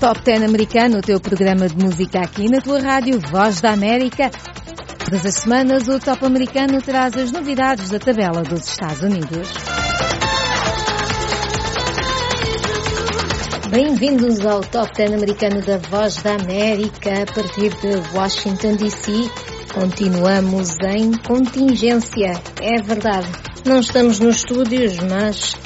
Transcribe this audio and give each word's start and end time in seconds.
Top 0.00 0.20
10 0.22 0.42
Americano, 0.42 0.98
o 0.98 1.00
teu 1.00 1.18
programa 1.18 1.66
de 1.68 1.82
música 1.82 2.20
aqui 2.20 2.50
na 2.50 2.60
tua 2.60 2.80
rádio 2.80 3.18
Voz 3.30 3.62
da 3.62 3.72
América. 3.72 4.30
Todas 5.02 5.24
as 5.24 5.34
semanas 5.36 5.88
o 5.88 5.98
Top 5.98 6.22
Americano 6.24 6.82
traz 6.82 7.16
as 7.16 7.32
novidades 7.32 7.88
da 7.88 7.98
tabela 7.98 8.42
dos 8.42 8.68
Estados 8.68 9.02
Unidos. 9.02 9.48
Bem-vindos 13.70 14.44
ao 14.44 14.60
Top 14.60 14.92
10 14.94 15.14
Americano 15.14 15.62
da 15.62 15.78
Voz 15.78 16.22
da 16.22 16.34
América, 16.34 17.22
a 17.22 17.26
partir 17.32 17.70
de 17.80 18.16
Washington 18.16 18.76
DC. 18.76 19.12
Continuamos 19.72 20.76
em 20.80 21.12
contingência, 21.26 22.32
é 22.60 22.82
verdade. 22.82 23.28
Não 23.64 23.80
estamos 23.80 24.20
nos 24.20 24.36
estúdios, 24.36 24.98
mas 24.98 25.56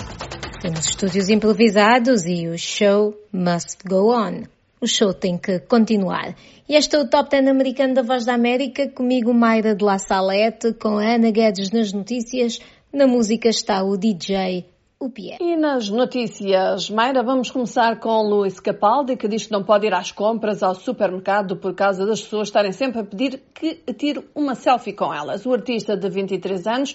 temos 0.61 0.85
estúdios 0.85 1.31
improvisados 1.31 2.27
e 2.27 2.47
o 2.47 2.59
show 2.59 3.15
must 3.33 3.79
go 3.89 4.15
on. 4.15 4.43
O 4.79 4.87
show 4.87 5.15
tem 5.15 5.39
que 5.39 5.59
continuar. 5.61 6.37
E 6.69 6.77
este 6.77 6.97
é 6.97 6.99
o 6.99 7.09
Top 7.09 7.31
10 7.31 7.49
americano 7.49 7.95
da 7.95 8.03
Voz 8.03 8.27
da 8.27 8.35
América, 8.35 8.87
comigo 8.89 9.33
Mayra 9.33 9.75
de 9.75 9.83
La 9.83 9.99
Salete, 9.99 10.75
com 10.75 10.99
Ana 10.99 11.31
Guedes 11.31 11.71
nas 11.71 11.93
notícias. 11.95 12.59
Na 12.93 13.07
música 13.07 13.49
está 13.49 13.83
o 13.83 13.97
DJ 13.97 14.70
E 15.41 15.57
nas 15.57 15.89
notícias, 15.89 16.91
Mayra, 16.91 17.23
vamos 17.23 17.51
começar 17.51 17.99
com 17.99 18.21
Luís 18.21 18.61
Capaldi, 18.61 19.17
que 19.17 19.27
diz 19.29 19.47
que 19.47 19.51
não 19.51 19.65
pode 19.65 19.87
ir 19.87 19.95
às 19.95 20.13
compras 20.13 20.63
ao 20.63 20.75
supermercado 20.75 21.57
por 21.57 21.75
causa 21.75 22.05
das 22.05 22.21
pessoas 22.21 22.49
estarem 22.49 22.71
sempre 22.73 23.01
a 23.01 23.05
pedir 23.05 23.43
que 23.55 23.77
tire 23.95 24.23
uma 24.35 24.55
selfie 24.55 24.93
com 24.93 25.11
elas. 25.11 25.47
O 25.47 25.55
artista 25.55 25.97
de 25.97 26.07
23 26.11 26.67
anos 26.67 26.95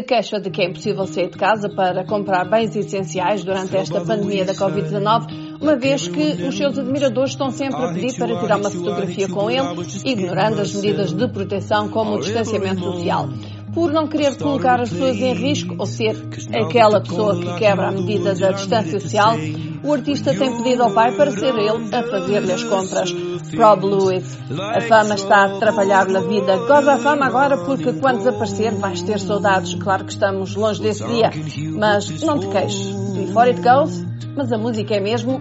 queixa 0.00 0.40
de 0.40 0.48
que 0.48 0.62
é 0.62 0.70
impossível 0.70 1.06
sair 1.06 1.28
de 1.28 1.36
casa 1.36 1.68
para 1.68 2.06
comprar 2.06 2.48
bens 2.48 2.74
essenciais 2.74 3.44
durante 3.44 3.76
esta 3.76 4.00
pandemia 4.00 4.46
da 4.46 4.54
Covid-19, 4.54 5.60
uma 5.60 5.76
vez 5.76 6.08
que 6.08 6.42
os 6.48 6.56
seus 6.56 6.78
admiradores 6.78 7.32
estão 7.32 7.50
sempre 7.50 7.84
a 7.84 7.92
pedir 7.92 8.16
para 8.16 8.40
tirar 8.40 8.56
uma 8.56 8.70
fotografia 8.70 9.28
com 9.28 9.50
ele, 9.50 9.66
ignorando 10.06 10.62
as 10.62 10.74
medidas 10.74 11.12
de 11.12 11.28
proteção 11.28 11.90
como 11.90 12.14
o 12.14 12.20
distanciamento 12.20 12.80
social 12.80 13.28
por 13.74 13.92
não 13.92 14.06
querer 14.06 14.36
colocar 14.36 14.80
as 14.80 14.90
pessoas 14.90 15.16
em 15.16 15.34
risco 15.34 15.74
ou 15.78 15.86
ser 15.86 16.16
aquela 16.54 17.00
pessoa 17.00 17.38
que 17.40 17.58
quebra 17.58 17.88
a 17.88 17.92
medida 17.92 18.34
da 18.34 18.52
distância 18.52 19.00
social, 19.00 19.34
o 19.82 19.92
artista 19.92 20.34
tem 20.34 20.56
pedido 20.56 20.82
ao 20.82 20.92
pai 20.92 21.12
para 21.12 21.30
ser 21.32 21.54
ele 21.54 21.94
a 21.94 22.02
fazer-lhe 22.02 22.52
as 22.52 22.62
compras. 22.62 23.14
Rob 23.56 23.84
Lewis. 23.84 24.38
A 24.74 24.80
fama 24.82 25.14
está 25.14 25.44
a 25.44 25.58
trabalhar 25.58 26.08
na 26.08 26.20
vida. 26.20 26.56
Goza 26.56 26.92
a 26.92 26.98
fama 26.98 27.26
agora 27.26 27.56
porque 27.64 27.92
quando 27.94 28.18
desaparecer 28.18 28.74
vais 28.74 29.02
ter 29.02 29.18
saudades. 29.18 29.74
Claro 29.74 30.04
que 30.04 30.12
estamos 30.12 30.54
longe 30.54 30.80
desse 30.80 31.04
dia, 31.06 31.30
mas 31.78 32.22
não 32.22 32.38
te 32.38 32.48
queixes. 32.48 32.92
Before 33.14 33.50
it 33.50 33.60
goes, 33.60 34.04
mas 34.36 34.52
a 34.52 34.58
música 34.58 34.94
é 34.94 35.00
mesmo 35.00 35.40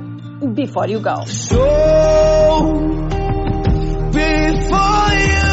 Before 0.53 0.91
You 0.91 1.02
Go. 1.02 1.25
So, 1.27 1.55
before 4.11 5.15
you 5.15 5.50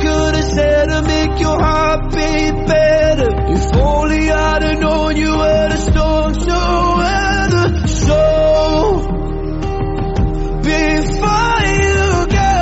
could 0.00 0.34
have 0.34 0.44
said 0.44 0.88
to 0.90 1.02
make 1.02 1.40
your 1.40 1.58
heart 1.60 2.10
beat 2.12 2.66
better? 2.66 3.28
If 3.54 3.74
only 3.74 4.30
I'd 4.30 4.62
have 4.62 4.78
known 4.78 5.16
you 5.16 5.30
were 5.30 5.68
the 5.68 5.76
storm 5.76 6.34
so 6.34 6.96
weather. 6.98 7.86
So, 7.88 8.18
before 10.62 11.60
you 11.84 12.26
go, 12.38 12.54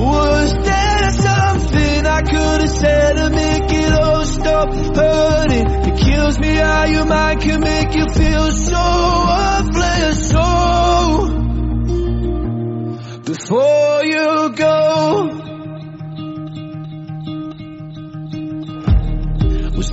was 0.00 0.52
there 0.52 1.10
something 1.10 2.06
I 2.06 2.20
could 2.22 2.60
have 2.62 2.70
said 2.70 3.12
to 3.16 3.30
make 3.30 3.72
it 3.72 3.92
all 3.92 4.24
stop 4.24 4.72
hurting? 4.72 5.66
It 5.88 5.96
kills 5.98 6.38
me 6.38 6.54
how 6.54 6.84
your 6.84 7.06
mind 7.06 7.40
can 7.42 7.60
make 7.60 7.94
you 7.94 8.06
feel 8.08 8.50
so 8.50 9.26
worthless. 9.28 10.30
So, 10.30 10.46
before 13.24 14.04
you 14.04 14.52
go. 14.56 14.81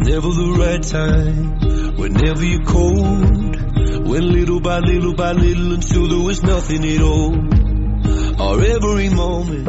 Never 0.02 0.30
the 0.30 0.56
right 0.58 0.84
time, 0.84 1.96
whenever 1.98 2.44
you're 2.44 2.66
cold. 2.66 4.10
Went 4.10 4.26
little 4.26 4.60
by 4.60 4.80
little 4.80 5.14
by 5.14 5.34
little 5.34 5.74
until 5.74 6.08
there 6.08 6.26
was 6.26 6.42
nothing 6.42 6.86
at 6.86 7.02
all. 7.02 7.60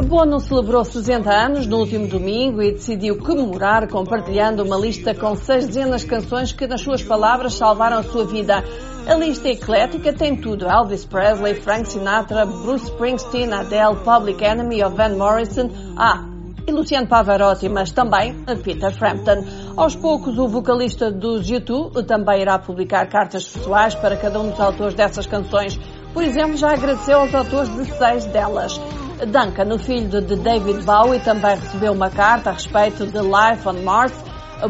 Bono 0.07 0.39
celebrou 0.39 0.85
60 0.85 1.29
anos 1.29 1.67
no 1.67 1.79
último 1.79 2.07
domingo 2.07 2.61
e 2.61 2.71
decidiu 2.71 3.17
comemorar 3.17 3.85
compartilhando 3.89 4.63
uma 4.63 4.77
lista 4.77 5.13
com 5.13 5.35
seis 5.35 5.67
dezenas 5.67 6.01
de 6.01 6.07
canções 6.07 6.53
que, 6.53 6.65
nas 6.65 6.79
suas 6.79 7.03
palavras, 7.03 7.55
salvaram 7.55 7.97
a 7.97 8.03
sua 8.03 8.25
vida. 8.25 8.63
A 9.05 9.13
lista 9.15 9.49
eclética 9.49 10.13
tem 10.13 10.37
tudo: 10.37 10.65
Elvis 10.65 11.03
Presley, 11.03 11.55
Frank 11.55 11.89
Sinatra, 11.89 12.45
Bruce 12.45 12.85
Springsteen, 12.85 13.51
Adele, 13.51 13.97
Public 14.05 14.41
Enemy 14.41 14.83
ou 14.83 14.89
Van 14.89 15.17
Morrison. 15.17 15.69
Ah, 15.97 16.30
e 16.67 16.71
Luciano 16.71 17.07
Pavarotti, 17.07 17.67
mas 17.69 17.91
também 17.91 18.43
Peter 18.63 18.93
Frampton. 18.93 19.43
Aos 19.75 19.95
poucos, 19.95 20.37
o 20.37 20.47
vocalista 20.47 21.11
dos 21.11 21.49
YouTube 21.49 22.03
também 22.03 22.41
irá 22.41 22.59
publicar 22.59 23.07
cartas 23.07 23.47
pessoais 23.47 23.95
para 23.95 24.15
cada 24.17 24.39
um 24.39 24.49
dos 24.49 24.59
autores 24.59 24.93
dessas 24.93 25.25
canções. 25.25 25.79
Por 26.13 26.23
exemplo, 26.23 26.57
já 26.57 26.73
agradeceu 26.73 27.19
aos 27.19 27.33
autores 27.33 27.73
de 27.75 27.85
seis 27.85 28.25
delas. 28.25 28.79
Duncan, 29.25 29.73
o 29.73 29.79
filho 29.79 30.21
de 30.21 30.35
David 30.35 30.83
Bowie, 30.83 31.19
também 31.19 31.55
recebeu 31.55 31.93
uma 31.93 32.09
carta 32.09 32.49
a 32.49 32.53
respeito 32.53 33.05
de 33.05 33.19
Life 33.19 33.67
on 33.67 33.83
Mars. 33.83 34.13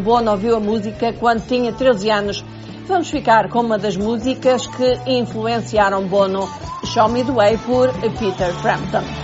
Bono 0.03 0.31
ouviu 0.31 0.58
a 0.58 0.59
música 0.59 1.13
quando 1.13 1.46
tinha 1.46 1.72
13 1.72 2.09
anos. 2.09 2.46
Vamos 2.88 3.09
ficar 3.09 3.50
com 3.50 3.62
uma 3.62 3.78
das 3.78 3.96
músicas 3.96 4.68
que 4.68 5.00
influenciaram 5.08 6.08
Bono, 6.08 6.47
Show 6.85 7.08
Me 7.09 7.23
the 7.23 7.31
Way, 7.31 7.58
por 7.59 7.90
Peter 8.19 8.53
Frampton. 8.56 9.21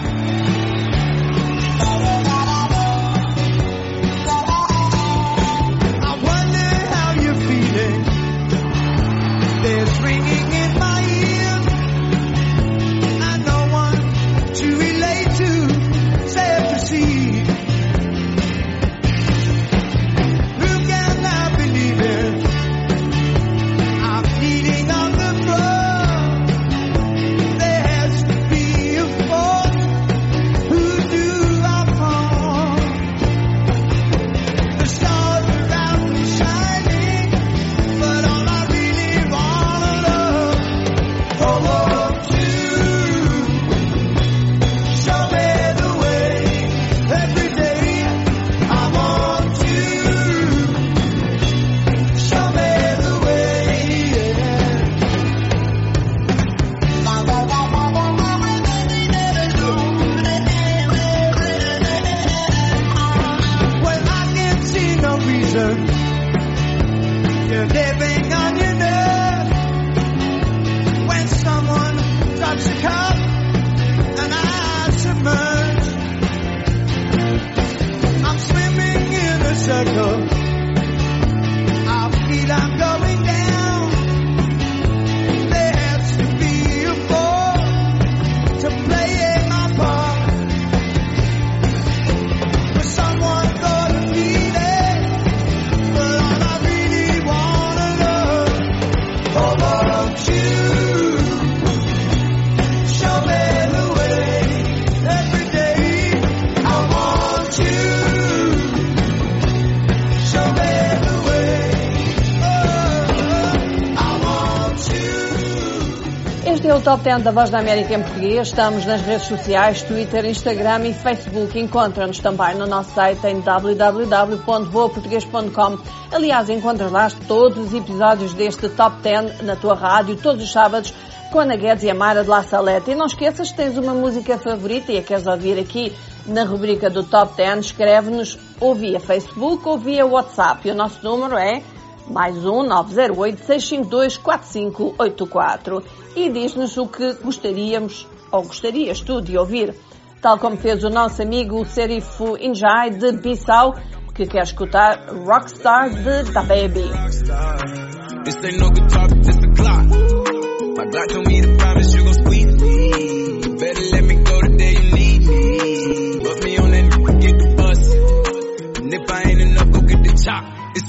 Top 116.87 117.03
10 117.03 117.21
da 117.21 117.31
Voz 117.31 117.49
da 117.49 117.59
América 117.59 117.95
em 117.95 118.01
português. 118.01 118.47
Estamos 118.47 118.85
nas 118.85 119.01
redes 119.01 119.27
sociais, 119.27 119.81
Twitter, 119.81 120.23
Instagram 120.23 120.87
e 120.87 120.93
Facebook. 120.93 121.59
Encontra-nos 121.59 122.19
também 122.19 122.55
no 122.55 122.65
nosso 122.65 122.91
site 122.91 123.27
em 123.27 123.41
www.voaportuguês.com. 123.41 125.79
Aliás, 126.13 126.49
encontras 126.49 126.89
lá 126.89 127.09
todos 127.27 127.57
os 127.57 127.73
episódios 127.73 128.33
deste 128.33 128.69
Top 128.69 129.01
10 129.01 129.41
na 129.41 129.57
tua 129.57 129.75
rádio, 129.75 130.15
todos 130.15 130.41
os 130.41 130.49
sábados, 130.49 130.93
com 131.29 131.41
Ana 131.41 131.57
Guedes 131.57 131.83
e 131.83 131.89
a 131.89 131.93
Mara 131.93 132.23
de 132.23 132.29
La 132.29 132.43
Salete. 132.43 132.91
E 132.91 132.95
não 132.95 133.07
esqueças 133.07 133.51
que 133.51 133.57
tens 133.57 133.77
uma 133.77 133.93
música 133.93 134.37
favorita 134.37 134.93
e 134.93 134.97
a 134.97 135.03
queres 135.03 135.27
ouvir 135.27 135.59
aqui 135.59 135.93
na 136.25 136.45
rubrica 136.45 136.89
do 136.89 137.03
Top 137.03 137.35
10, 137.35 137.65
escreve-nos 137.65 138.39
ou 138.61 138.73
via 138.73 139.01
Facebook 139.01 139.67
ou 139.67 139.77
via 139.77 140.05
WhatsApp. 140.05 140.65
E 140.65 140.71
o 140.71 140.75
nosso 140.75 141.03
número 141.03 141.37
é 141.37 141.61
mais 142.09 142.45
um 142.45 142.63
908 142.63 143.45
652 143.45 144.17
4584 144.17 145.83
e 146.15 146.29
diz-nos 146.29 146.77
o 146.77 146.87
que 146.87 147.13
gostaríamos 147.15 148.07
ou 148.31 148.43
gostarias 148.43 149.01
tu 149.01 149.21
de 149.21 149.37
ouvir, 149.37 149.75
tal 150.21 150.37
como 150.37 150.57
fez 150.57 150.83
o 150.83 150.89
nosso 150.89 151.21
amigo 151.21 151.65
Serifo 151.65 152.37
Injai 152.37 152.91
de 152.91 153.11
Bissau, 153.13 153.75
que 154.13 154.25
quer 154.25 154.43
escutar 154.43 155.05
Rockstar 155.25 155.89
de 155.89 156.23
Da 156.31 156.43
Baby. 156.43 156.89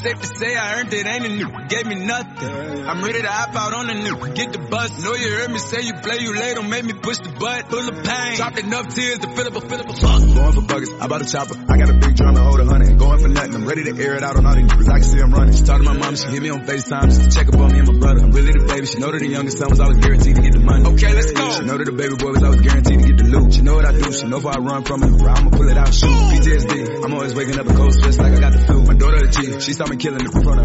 Safe 0.02 0.20
to 0.20 0.26
say 0.38 0.54
I 0.54 0.78
earned 0.78 0.92
it, 0.94 1.06
ain't 1.06 1.26
a 1.26 1.28
new, 1.28 1.50
gave 1.66 1.86
me 1.86 1.96
nothing. 1.96 2.48
I'm 2.86 3.02
ready 3.02 3.20
to 3.20 3.28
hop 3.28 3.56
out 3.56 3.74
on 3.74 3.88
the 3.88 3.94
new, 3.94 4.32
get 4.32 4.52
the 4.52 4.60
bus. 4.60 5.02
Know 5.02 5.14
you 5.14 5.28
heard 5.28 5.50
me 5.50 5.58
say 5.58 5.82
you 5.82 5.94
play, 5.94 6.18
you 6.20 6.38
late, 6.38 6.54
don't 6.54 6.70
make 6.70 6.84
me 6.84 6.92
push 7.08 7.18
the 7.24 7.32
butt. 7.40 7.62
Full 7.72 7.88
of 7.88 8.04
pain, 8.04 8.36
dropped 8.36 8.58
enough 8.60 8.86
tears 8.94 9.18
to 9.20 9.28
fill 9.32 9.46
up 9.48 9.56
a, 9.56 9.60
fill 9.60 9.80
up 9.80 9.88
a 9.88 9.94
fuck. 9.96 10.20
Going 10.20 10.52
for 10.52 10.64
buggers, 10.68 10.92
I 11.00 11.06
bought 11.08 11.22
a 11.22 11.28
chopper. 11.28 11.56
I 11.68 11.74
got 11.80 11.88
a 11.88 11.96
big 11.96 12.14
drum 12.16 12.36
and 12.36 12.44
hold 12.44 12.60
a 12.60 12.66
hundred. 12.68 12.98
Going 12.98 13.20
for 13.20 13.28
nothing, 13.28 13.54
I'm 13.54 13.66
ready 13.66 13.84
to 13.88 13.92
air 13.96 14.14
it 14.16 14.22
out 14.22 14.36
on 14.36 14.44
all 14.44 14.54
these 14.54 14.68
niggas. 14.68 14.88
I 14.88 14.98
can 15.00 15.08
see 15.08 15.20
I'm 15.20 15.32
running. 15.32 15.54
She 15.56 15.64
talked 15.64 15.82
to 15.82 15.88
my 15.88 15.96
mom, 15.96 16.16
she 16.16 16.28
hit 16.28 16.42
me 16.42 16.50
on 16.50 16.60
FaceTime 16.68 17.08
just 17.08 17.22
to 17.24 17.28
check 17.32 17.48
up 17.48 17.56
on 17.56 17.72
me 17.72 17.78
and 17.80 17.88
my 17.88 17.98
brother. 17.98 18.20
I'm 18.20 18.32
really 18.32 18.52
the 18.52 18.64
baby, 18.68 18.86
she 18.86 18.98
know 18.98 19.10
that 19.10 19.20
the 19.20 19.28
youngest 19.28 19.56
son 19.58 19.70
was 19.70 19.80
always 19.80 19.98
guaranteed 19.98 20.36
to 20.36 20.42
get 20.42 20.52
the 20.52 20.60
money. 20.60 20.84
Okay, 20.84 21.12
let's 21.14 21.32
go. 21.32 21.44
She 21.56 21.64
know 21.64 21.76
that 21.78 21.88
the 21.88 21.96
baby 21.96 22.16
boy 22.16 22.32
was 22.36 22.42
always 22.42 22.60
guaranteed 22.60 22.98
to 23.00 23.06
get 23.08 23.16
the 23.16 23.24
loot. 23.24 23.54
She 23.54 23.62
know 23.62 23.74
what 23.74 23.86
I 23.88 23.92
do, 23.92 24.12
she 24.12 24.26
know 24.28 24.38
if 24.38 24.46
I 24.46 24.56
run 24.60 24.84
from 24.84 25.02
it, 25.02 25.12
I'ma 25.16 25.50
pull 25.50 25.68
it 25.68 25.78
out, 25.78 25.92
shoot. 25.92 26.12
PTSD, 26.12 27.04
I'm 27.04 27.14
always 27.14 27.34
waking 27.34 27.58
up 27.58 27.66
a 27.68 27.74
cold 27.74 27.92
sweats 27.94 28.18
like 28.18 28.32
I 28.36 28.40
got 28.40 28.52
the 28.52 28.60
flu. 28.60 28.84
My 28.84 28.94
daughter 28.94 29.24
the 29.24 29.32
G, 29.32 29.60
she 29.60 29.72
saw 29.72 29.86
me 29.86 29.96
killing 29.96 30.20
it 30.20 30.32
before 30.32 30.58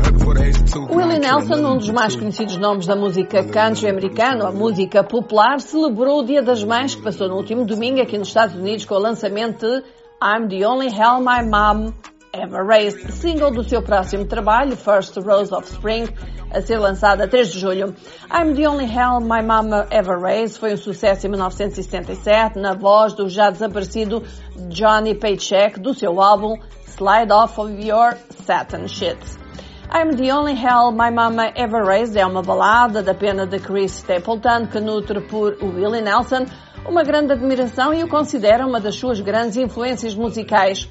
Willie 0.89 1.19
Nelson, 1.19 1.66
um 1.66 1.78
dos 1.78 1.89
mais 1.89 2.16
conhecidos 2.16 2.57
nomes 2.57 2.86
da 2.86 2.96
música 2.96 3.44
country 3.44 3.89
americano, 3.89 4.46
a 4.46 4.51
música 4.51 5.04
popular, 5.04 5.60
celebrou 5.60 6.19
o 6.19 6.24
Dia 6.33 6.41
das 6.41 6.63
Mães, 6.63 6.95
que 6.95 7.03
passou 7.03 7.30
no 7.30 7.35
último 7.35 7.63
domingo 7.63 8.01
aqui 8.01 8.18
nos 8.18 8.30
Estados 8.30 8.56
Unidos 8.56 8.85
com 8.85 8.95
o 8.95 8.97
lançamento 8.97 9.68
de 9.68 9.83
I'm 10.19 10.47
the 10.47 10.68
Only 10.68 10.88
Hell 10.88 11.19
My 11.19 11.47
Mom 11.47 11.94
Ever 12.33 12.65
Raised, 12.65 13.12
single 13.12 13.51
do 13.51 13.63
seu 13.63 13.83
próximo 13.83 14.25
trabalho, 14.25 14.75
First 14.75 15.15
Rose 15.18 15.53
of 15.53 15.71
Spring, 15.71 16.07
a 16.50 16.59
ser 16.59 16.80
lançado 16.80 17.21
a 17.21 17.27
3 17.27 17.51
de 17.51 17.59
julho. 17.59 17.94
I'm 18.33 18.56
the 18.56 18.68
Only 18.68 18.85
Hell 18.85 19.19
My 19.21 19.44
Mama 19.44 19.85
Ever 19.91 20.19
Raised 20.19 20.57
foi 20.57 20.74
um 20.74 20.77
sucesso 20.77 21.27
em 21.27 21.30
1977 21.30 22.57
na 22.57 22.74
voz 22.74 23.13
do 23.13 23.29
já 23.29 23.51
desaparecido 23.51 24.24
Johnny 24.69 25.13
Paycheck 25.13 25.79
do 25.79 25.94
seu 25.94 26.19
álbum 26.19 26.57
Slide 26.88 27.31
Off 27.31 27.62
of 27.62 27.71
Your 27.79 28.18
Satin 28.44 28.88
Shit. 28.88 29.43
I'm 29.91 30.15
the 30.15 30.31
Only 30.31 30.53
Hell 30.53 30.91
My 30.91 31.12
Mama 31.12 31.51
Ever 31.56 31.83
Raised 31.85 32.15
é 32.15 32.25
uma 32.25 32.41
balada 32.41 33.03
da 33.03 33.13
pena 33.13 33.45
de 33.45 33.59
Chris 33.59 33.97
Stapleton 33.97 34.68
que 34.68 34.80
nutre 34.80 35.21
por 35.21 35.57
Willie 35.62 36.01
Nelson 36.01 36.45
uma 36.88 37.03
grande 37.03 37.33
admiração 37.33 37.94
e 37.94 38.03
o 38.03 38.07
considera 38.07 38.65
uma 38.65 38.80
das 38.80 38.95
suas 38.95 39.19
grandes 39.19 39.57
influências 39.57 40.15
musicais. 40.15 40.89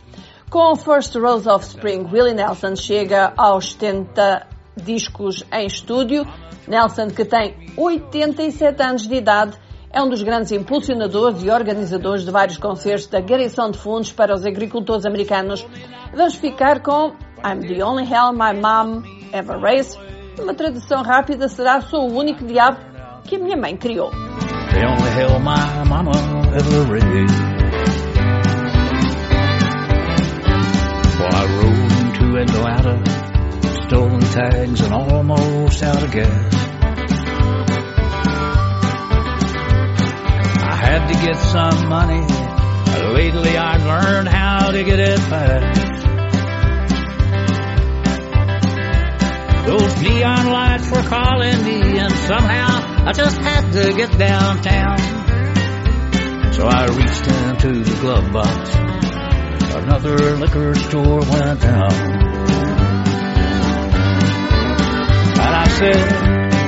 Com 0.50 0.76
First 0.76 1.14
Rose 1.16 1.48
of 1.48 1.64
Spring, 1.66 2.06
Willie 2.12 2.34
Nelson 2.34 2.76
chega 2.76 3.32
aos 3.36 3.72
70 3.72 4.46
discos 4.76 5.44
em 5.52 5.66
estúdio. 5.66 6.24
Nelson, 6.68 7.08
que 7.08 7.24
tem 7.24 7.56
87 7.76 8.82
anos 8.82 9.08
de 9.08 9.14
idade, 9.14 9.56
é 9.90 10.02
um 10.02 10.08
dos 10.08 10.22
grandes 10.22 10.52
impulsionadores 10.52 11.42
e 11.42 11.50
organizadores 11.50 12.24
de 12.24 12.30
vários 12.30 12.56
concertos 12.56 13.06
da 13.08 13.20
Garrição 13.20 13.70
de 13.70 13.78
Fundos 13.78 14.12
para 14.12 14.34
os 14.34 14.46
agricultores 14.46 15.04
americanos. 15.04 15.66
Vamos 16.14 16.34
ficar 16.36 16.80
com 16.80 17.14
I'm 17.44 17.60
the 17.60 17.82
only 17.82 18.04
hell 18.04 18.32
my 18.32 18.52
mom 18.52 19.04
ever 19.32 19.58
raised. 19.58 19.98
Uma 20.38 20.54
tradução 20.54 21.02
rápida 21.02 21.48
será 21.48 21.80
Sou 21.80 22.08
o 22.08 22.14
único 22.14 22.46
diabo 22.46 22.78
que 23.24 23.36
a 23.36 23.38
minha 23.38 23.56
mãe 23.56 23.76
criou. 23.76 24.10
The 24.10 24.86
only 24.86 25.10
hell 25.10 25.40
my 25.40 25.84
mama 25.88 26.12
ever 26.54 26.84
raised. 26.84 27.34
Well, 31.18 31.34
I 31.34 31.44
rode 31.58 31.92
into 32.00 32.36
Atlanta, 32.38 33.02
stolen 33.86 34.20
tags 34.20 34.80
and 34.80 34.94
almost 34.94 35.82
out 35.82 36.02
of 36.02 36.10
gas. 36.12 36.54
I 40.62 40.76
had 40.76 41.08
to 41.08 41.14
get 41.26 41.36
some 41.36 41.88
money. 41.88 42.24
Lately 43.14 43.58
I've 43.58 43.84
learned 43.84 44.28
how 44.28 44.70
to 44.70 44.84
get 44.84 45.00
it 45.00 45.18
fast. 45.18 45.91
Those 49.66 50.02
neon 50.02 50.46
lights 50.46 50.90
were 50.90 51.02
calling 51.02 51.64
me, 51.64 51.98
and 51.98 52.12
somehow 52.12 53.06
I 53.06 53.12
just 53.12 53.38
had 53.38 53.70
to 53.72 53.92
get 53.94 54.18
downtown. 54.18 54.98
So 56.52 56.66
I 56.66 56.86
reached 56.86 57.26
into 57.26 57.82
the 57.82 57.96
glove 58.00 58.32
box. 58.32 58.74
Another 59.74 60.36
liquor 60.36 60.74
store 60.74 61.20
went 61.20 61.60
down. 61.60 61.92
And 65.38 65.54
I 65.54 65.68
said, 65.68 66.08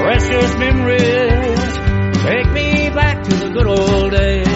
precious 0.01 0.57
memories, 0.57 1.63
take 2.23 2.53
me 2.53 2.91
back 2.91 3.25
to 3.25 3.35
the 3.37 3.51
good 3.51 3.67
old 3.67 4.13
days. 4.13 4.47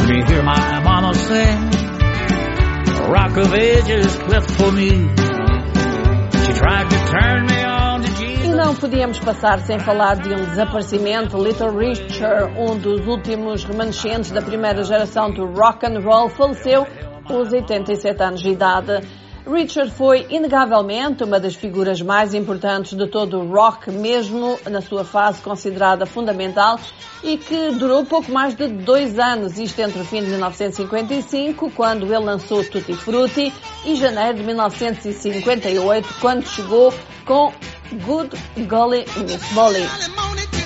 Let 0.00 0.08
me 0.08 0.22
hear 0.26 0.42
my 0.42 0.80
mama 0.82 1.14
sing, 1.14 1.70
Rock 3.10 3.36
of 3.36 3.54
Ages 3.54 4.16
cleft 4.16 4.50
for 4.50 4.72
me. 4.72 5.33
E 8.44 8.48
não 8.48 8.74
podíamos 8.74 9.18
passar 9.18 9.58
sem 9.60 9.78
falar 9.78 10.16
de 10.16 10.32
um 10.32 10.44
desaparecimento. 10.44 11.36
Little 11.36 11.76
Richard, 11.76 12.52
um 12.58 12.78
dos 12.78 13.06
últimos 13.06 13.64
remanescentes 13.64 14.30
da 14.30 14.40
primeira 14.40 14.82
geração 14.82 15.30
do 15.30 15.46
rock 15.46 15.86
and 15.86 16.00
roll, 16.00 16.28
faleceu 16.28 16.86
aos 17.24 17.52
87 17.52 18.22
anos 18.22 18.40
de 18.40 18.50
idade. 18.50 19.23
Richard 19.46 19.90
foi 19.92 20.26
inegavelmente 20.30 21.22
uma 21.22 21.38
das 21.38 21.54
figuras 21.54 22.00
mais 22.00 22.32
importantes 22.32 22.96
de 22.96 23.06
todo 23.06 23.38
o 23.38 23.52
rock, 23.52 23.90
mesmo 23.90 24.58
na 24.70 24.80
sua 24.80 25.04
fase 25.04 25.42
considerada 25.42 26.06
fundamental 26.06 26.80
e 27.22 27.36
que 27.36 27.72
durou 27.72 28.06
pouco 28.06 28.32
mais 28.32 28.54
de 28.54 28.68
dois 28.68 29.18
anos, 29.18 29.58
isto 29.58 29.78
entre 29.80 30.00
o 30.00 30.04
fim 30.04 30.22
de 30.22 30.28
1955, 30.28 31.70
quando 31.72 32.06
ele 32.06 32.24
lançou 32.24 32.64
Tutti 32.64 32.94
Frutti, 32.94 33.52
e 33.84 33.94
janeiro 33.96 34.38
de 34.38 34.44
1958, 34.44 36.14
quando 36.20 36.46
chegou 36.46 36.92
com 37.26 37.52
Good 37.92 38.30
Golly 38.66 39.04
Miss 39.16 39.52
Molly. 39.52 40.63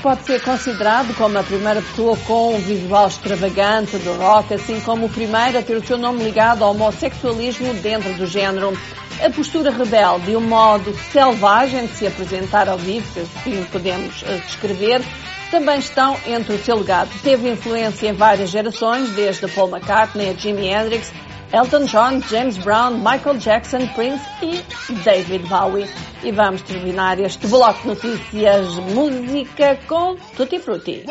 Pode 0.00 0.24
ser 0.24 0.40
considerado 0.42 1.12
como 1.16 1.36
a 1.36 1.42
primeira 1.42 1.82
pessoa 1.82 2.16
com 2.18 2.54
um 2.54 2.58
visual 2.60 3.08
extravagante 3.08 3.96
do 3.98 4.12
rock, 4.14 4.54
assim 4.54 4.80
como 4.80 5.06
o 5.06 5.08
primeiro 5.08 5.58
a 5.58 5.62
ter 5.62 5.76
o 5.76 5.84
seu 5.84 5.98
nome 5.98 6.22
ligado 6.22 6.62
ao 6.62 6.70
homossexualismo 6.70 7.74
dentro 7.74 8.14
do 8.14 8.24
género. 8.24 8.78
A 9.20 9.28
postura 9.30 9.72
rebelde 9.72 10.30
e 10.30 10.36
o 10.36 10.40
modo 10.40 10.96
selvagem 11.10 11.86
de 11.86 11.94
se 11.94 12.06
apresentar 12.06 12.68
ao 12.68 12.78
vivo, 12.78 13.04
se 13.12 13.20
assim 13.20 13.64
podemos 13.72 14.22
eh, 14.22 14.40
descrever, 14.46 15.02
também 15.50 15.80
estão 15.80 16.16
entre 16.28 16.54
o 16.54 16.58
seu 16.58 16.76
legado. 16.76 17.10
Teve 17.20 17.50
influência 17.50 18.08
em 18.08 18.12
várias 18.12 18.50
gerações, 18.50 19.10
desde 19.10 19.48
Paul 19.48 19.68
McCartney 19.68 20.30
a 20.30 20.32
Jimi 20.32 20.68
Hendrix, 20.68 21.12
Elton 21.52 21.86
John, 21.86 22.20
James 22.22 22.56
Brown, 22.58 23.02
Michael 23.02 23.38
Jackson, 23.38 23.86
Prince 23.88 24.24
e 24.42 24.62
David 25.04 25.46
Bowie. 25.48 25.88
E 26.22 26.32
vamos 26.32 26.62
terminar 26.62 27.20
este 27.20 27.46
bloco 27.46 27.80
de 27.82 27.88
notícias. 27.88 28.68
Música 28.94 29.78
com 29.86 30.16
Tutti 30.36 30.58
Frutti. 30.58 31.04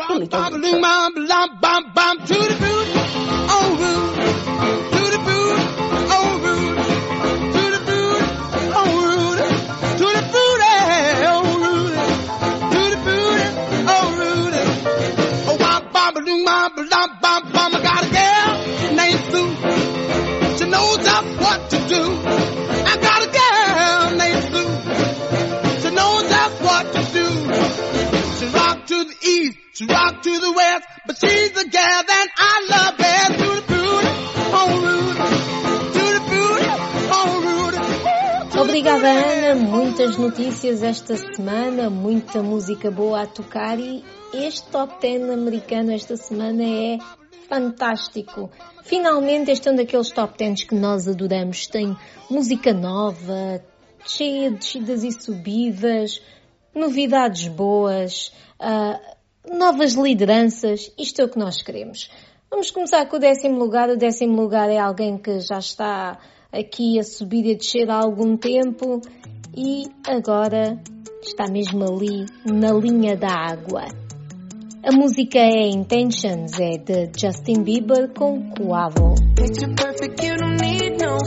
rock 17.32 17.51
Muitas 40.02 40.18
notícias 40.18 40.82
esta 40.82 41.16
semana, 41.16 41.88
muita 41.88 42.42
música 42.42 42.90
boa 42.90 43.22
a 43.22 43.26
tocar 43.26 43.78
e 43.78 44.02
este 44.34 44.68
top 44.68 45.00
10 45.00 45.30
americano 45.30 45.92
esta 45.92 46.16
semana 46.16 46.64
é 46.64 46.98
fantástico. 47.48 48.50
Finalmente 48.82 49.52
este 49.52 49.68
é 49.68 49.70
um 49.70 49.76
daqueles 49.76 50.10
top 50.10 50.36
10 50.36 50.64
que 50.64 50.74
nós 50.74 51.06
adoramos. 51.06 51.68
Tem 51.68 51.96
música 52.28 52.74
nova, 52.74 53.64
cheia 54.04 54.50
de 54.50 54.56
descidas 54.56 55.04
e 55.04 55.12
subidas, 55.12 56.20
novidades 56.74 57.46
boas, 57.46 58.32
uh, 58.58 59.56
novas 59.56 59.92
lideranças, 59.92 60.92
isto 60.98 61.22
é 61.22 61.26
o 61.26 61.28
que 61.28 61.38
nós 61.38 61.62
queremos. 61.62 62.10
Vamos 62.50 62.72
começar 62.72 63.06
com 63.06 63.18
o 63.18 63.20
décimo 63.20 63.56
lugar. 63.56 63.88
O 63.88 63.96
décimo 63.96 64.34
lugar 64.34 64.68
é 64.68 64.78
alguém 64.78 65.16
que 65.16 65.38
já 65.38 65.60
está 65.60 66.18
aqui 66.50 66.98
a 66.98 67.04
subir 67.04 67.46
e 67.46 67.52
a 67.52 67.56
descer 67.56 67.88
há 67.88 67.94
algum 67.94 68.36
tempo 68.36 69.00
e 69.56 69.84
agora 70.06 70.80
está 71.22 71.50
mesmo 71.50 71.84
ali 71.84 72.26
na 72.44 72.72
linha 72.72 73.16
da 73.16 73.32
água. 73.32 73.84
A 74.84 74.90
música 74.92 75.38
é 75.38 75.68
Intentions, 75.68 76.58
é 76.58 76.76
de 76.78 77.10
Justin 77.16 77.62
Bieber 77.62 78.12
com 78.12 78.50
Coavo. 78.50 79.14
Picture 79.36 79.74
perfect, 79.74 80.26
you 80.26 80.36
don't 80.36 80.60
need 80.60 80.98
no 80.98 81.22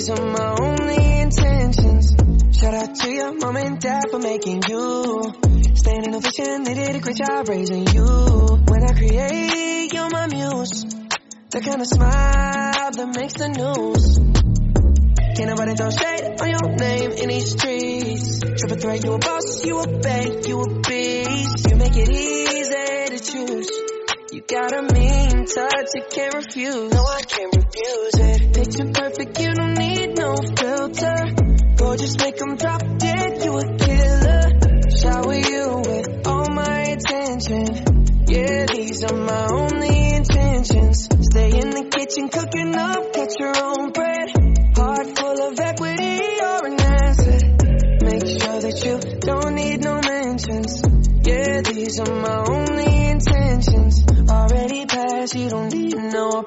these 0.00 0.08
are 0.08 0.26
my 0.32 0.56
only 0.58 1.20
intentions. 1.20 2.16
Shout 2.58 2.72
out 2.72 2.94
to 2.94 3.10
your 3.10 3.34
mom 3.34 3.56
and 3.56 3.78
dad 3.78 4.04
for 4.10 4.18
making 4.18 4.62
you. 4.66 5.30
Standing 5.74 6.14
ovation, 6.14 6.62
they 6.62 6.72
did 6.72 6.96
a 6.96 7.00
great 7.00 7.16
job 7.16 7.46
raising 7.46 7.86
you. 7.86 8.06
When 8.64 8.82
I 8.82 8.92
create, 8.94 9.92
you're 9.92 10.08
my 10.08 10.26
muse. 10.28 10.84
The 11.50 11.60
kind 11.60 11.82
of 11.82 11.86
smile 11.86 12.90
that 12.96 13.12
makes 13.14 13.34
the 13.34 13.48
news. 13.50 14.16
Can't 15.36 15.50
nobody 15.50 15.74
throw 15.74 15.90
shade 15.90 16.40
on 16.40 16.48
your 16.48 16.76
name 16.76 17.12
in 17.12 17.28
these 17.28 17.50
streets. 17.50 18.40
Triple 18.40 18.78
threat, 18.78 19.04
you 19.04 19.12
a 19.12 19.18
boss, 19.18 19.64
you 19.66 19.80
a 19.80 19.98
bank, 20.00 20.48
you 20.48 20.62
a 20.62 20.80
beast. 20.80 21.68
You 21.68 21.76
make 21.76 21.96
it 21.96 22.08
easy 22.08 23.18
to 23.18 23.32
choose. 23.32 23.89
You 24.32 24.42
got 24.42 24.72
a 24.72 24.82
mean 24.94 25.44
touch, 25.44 25.86
you 25.92 26.02
can't 26.08 26.34
refuse. 26.34 26.92
No, 26.92 27.04
I 27.04 27.20
can't 27.22 27.52
refuse 27.56 28.14
it. 28.14 28.54
Picture 28.54 28.92
perfect, 28.92 29.40
you 29.40 29.54
don't 29.54 29.74
need 29.74 30.16
no 30.16 30.36
filter. 30.56 31.34
Gorgeous, 31.76 32.16
make 32.16 32.36
them 32.36 32.54
drop 32.54 32.80
dead, 32.98 33.44
you 33.44 33.58
a 33.58 33.76
killer. 33.76 34.52
Shower 34.96 35.34
you 35.34 35.82
with 35.84 36.26
all 36.28 36.48
my 36.48 36.80
attention. 36.94 38.24
Yeah, 38.28 38.66
these 38.72 39.02
are 39.02 39.16
my 39.16 39.46
only 39.50 39.69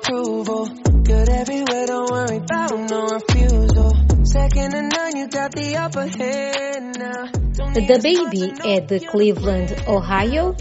approval. 0.03 0.67
Good 1.03 1.29
everywhere, 1.29 1.85
don't 1.87 2.11
worry 2.11 2.37
about 2.37 2.71
no 2.89 3.07
refusal. 3.07 3.91
Second 4.25 4.71
to 4.71 4.81
none, 4.81 5.15
you 5.15 5.27
got 5.27 5.51
the 5.51 5.77
upper 5.77 6.07
hand 6.07 6.99
now. 6.99 7.31
The 7.73 7.99
Baby 8.03 8.53
é 8.67 8.81
de 8.81 8.99
Cleveland, 8.99 9.73
Ohio. 9.87 10.55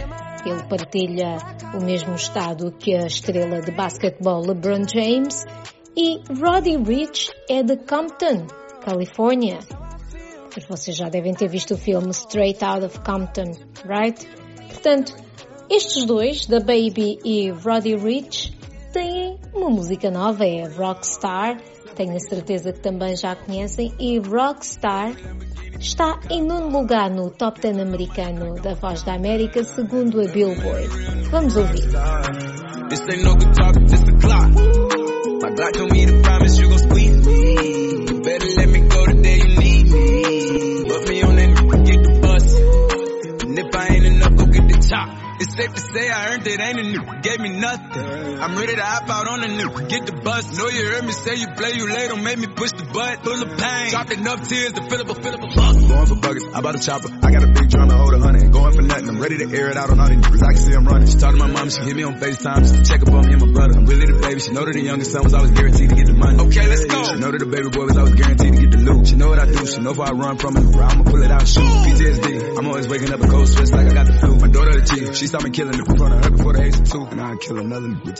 Ele 0.44 0.62
partilha 0.68 1.36
o 1.74 1.84
mesmo 1.84 2.14
estado 2.14 2.72
que 2.72 2.94
a 2.94 3.06
estrela 3.06 3.60
de 3.60 3.72
basquetebol 3.72 4.42
LeBron 4.42 4.82
James 4.92 5.44
e 5.96 6.20
Roddy 6.40 6.76
Rich 6.76 7.30
é 7.48 7.62
de 7.62 7.76
Compton, 7.76 8.46
Califórnia. 8.84 9.58
Mas 10.54 10.66
vocês 10.66 10.96
já 10.96 11.08
devem 11.08 11.32
ter 11.32 11.48
visto 11.48 11.74
o 11.74 11.78
filme 11.78 12.10
Straight 12.10 12.64
Out 12.64 12.84
of 12.84 13.00
Compton, 13.00 13.52
right? 13.84 14.26
Portanto, 14.68 15.14
estes 15.70 16.04
dois, 16.04 16.46
The 16.46 16.58
Baby 16.60 17.18
e 17.24 17.50
Roddy 17.50 17.96
Rich, 17.96 18.52
têm 18.92 19.21
uma 19.62 19.70
música 19.70 20.10
nova, 20.10 20.44
é 20.44 20.66
Rockstar. 20.66 21.56
Tenho 21.94 22.16
a 22.16 22.20
certeza 22.20 22.72
que 22.72 22.80
também 22.80 23.16
já 23.16 23.36
conhecem. 23.36 23.92
E 23.98 24.18
Rockstar 24.18 25.12
está 25.78 26.18
em 26.30 26.42
nono 26.42 26.68
lugar 26.80 27.10
no 27.10 27.30
Top 27.30 27.60
10 27.60 27.78
americano 27.78 28.54
da 28.60 28.74
Voz 28.74 29.02
da 29.02 29.14
América, 29.14 29.62
segundo 29.62 30.20
a 30.20 30.24
Billboard. 30.24 30.88
Vamos 31.30 31.56
ouvir. 31.56 31.88
My 45.52 45.58
Glock 45.58 45.60
told 45.60 45.60
me 45.60 45.60
to 45.60 45.60
promise 45.60 45.60
you 45.60 45.60
gon' 45.60 45.60
squeeze 45.60 45.60
me. 45.60 45.60
You 45.60 45.60
better 45.60 45.60
let 45.60 45.60
me 45.60 45.60
go 45.60 45.60
the 45.60 45.60
day 45.60 45.60
you 45.60 45.60
need 45.60 45.60
me. 45.60 45.60
Put 45.60 45.60
me 45.60 45.60
on 45.60 45.60
that 45.60 45.60
get 45.60 45.60
the 45.60 45.60
bus. 45.60 45.60
And 45.60 45.60
if 45.60 45.60
I 45.60 45.60
ain't 45.60 45.60
enough, 45.60 45.60
go 45.60 45.60
get 45.60 45.60
the 45.60 45.60
chop. 45.60 45.60
It's 45.60 45.60
safe 45.60 45.74
to 45.74 45.92
say 45.92 46.08
I 46.08 46.32
earned 46.32 46.46
it, 46.46 46.60
ain't 46.60 46.80
a 46.80 46.82
new, 46.82 47.20
gave 47.22 47.40
me 47.40 47.48
nothing. 47.60 48.40
I'm 48.42 48.56
ready 48.56 48.74
to 48.76 48.82
hop 48.82 49.10
out 49.10 49.28
on 49.28 49.44
a 49.44 49.48
new, 49.48 49.70
get 49.88 50.06
the 50.06 50.12
bus. 50.12 50.58
Know 50.58 50.68
you 50.68 50.84
heard 50.88 51.04
me 51.04 51.12
say 51.12 51.34
you 51.36 51.46
play, 51.48 51.72
you 51.74 51.92
late, 51.92 52.08
don't 52.08 52.24
make 52.24 52.38
me 52.38 52.46
push 52.46 52.72
the 52.72 52.84
butt. 52.84 53.24
Full 53.24 53.42
of 53.42 53.58
pain, 53.58 53.90
dropped 53.90 54.12
enough 54.12 54.48
tears 54.48 54.72
to 54.72 54.82
fill 54.88 55.00
up 55.00 55.10
a, 55.10 55.14
fill 55.14 55.34
up 55.34 55.42
a 55.42 55.48
buck. 55.52 55.76
Going 55.76 56.06
for 56.06 56.16
buggers, 56.16 56.54
I 56.54 56.60
bought 56.60 56.74
a 56.74 56.82
chopper. 56.82 57.08
I 57.22 57.30
got 57.30 57.42
a 57.44 57.46
big 57.52 57.68
drum 57.68 57.88
to 57.88 57.96
hold 57.96 58.14
a 58.14 58.18
hundred. 58.18 58.52
Going 58.52 58.72
for 58.74 58.82
nothing, 58.82 59.08
I'm 59.08 59.20
ready 59.20 59.38
to 59.38 59.46
air 59.52 59.70
it 59.70 59.76
out 59.76 59.90
on 59.90 60.00
all 60.00 60.08
these 60.08 60.18
niggas. 60.18 60.42
I 60.42 60.52
can 60.52 60.62
see 60.62 60.72
I'm 60.72 60.86
running. 60.86 61.08
She 61.08 61.18
talked 61.18 61.36
to 61.36 61.44
my 61.44 61.52
mom, 61.52 61.68
she 61.70 61.80
hit 61.82 61.96
me 61.96 62.02
on 62.02 62.14
FaceTime 62.18 62.62
to 62.64 62.82
check 62.88 63.02
up 63.02 63.12
on 63.12 63.26
me 63.26 63.32
and 63.34 63.42
my 63.44 63.52
brother. 63.52 63.74
I'm 63.76 63.86
really 63.86 64.06
the 64.06 64.18
baby, 64.20 64.40
she 64.40 64.52
know 64.52 64.64
that 64.64 64.72
the 64.72 64.80
youngest 64.80 65.12
son 65.12 65.22
was 65.24 65.34
always 65.34 65.50
guaranteed 65.52 65.90
to 65.90 65.94
get 65.94 66.06
the 66.06 66.14
money. 66.14 66.40
Okay, 66.48 66.66
let's 66.66 66.86
go. 66.86 67.04
She 67.04 67.16
know 67.20 67.30
that 67.30 67.38
the 67.38 67.46
baby 67.46 67.68
boy 67.68 67.84
was 67.84 67.96
always 67.96 68.14
guaranteed 68.14 68.54
to 68.54 68.60
get 68.60 68.70
the 68.72 68.78
loot. 68.78 69.06
She 69.08 69.16
know 69.16 69.28
what 69.28 69.38
I 69.38 69.46
do, 69.46 69.66
she 69.66 69.80
know 69.80 69.92
if 69.92 70.00
I 70.00 70.10
run 70.12 70.38
from 70.38 70.56
it, 70.56 70.64
I'ma 70.64 71.04
pull 71.04 71.22
it 71.22 71.30
out, 71.30 71.46
shoot. 71.46 71.62
PTSD, 71.62 72.58
I'm 72.58 72.66
always 72.66 72.88
waking 72.88 73.12
up 73.12 73.20
a 73.20 73.28
cold 73.28 73.48
sweats 73.48 73.72
like 73.72 73.86
I 73.86 73.92
got 73.92 74.06
the 74.06 74.16
flu. 74.16 74.36
My 74.36 74.48
daughter 74.48 74.80
the 74.80 74.86
chief, 74.86 75.16
she 75.16 75.26
saw 75.26 75.41
front 75.42 75.58